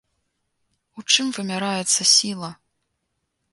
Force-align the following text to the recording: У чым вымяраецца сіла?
У 1.01 1.03
чым 1.11 1.27
вымяраецца 1.37 2.01
сіла? 2.15 2.51